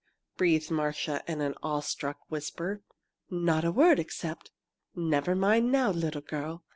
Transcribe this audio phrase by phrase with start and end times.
[0.35, 2.81] breathed Marcia, in an awe struck whisper.
[3.29, 4.49] "Not a word except,
[4.95, 6.63] 'Never mind now, little girl!'